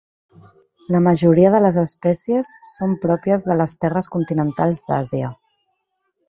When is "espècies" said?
1.81-2.49